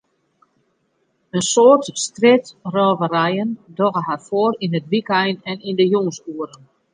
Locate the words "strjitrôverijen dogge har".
2.05-4.21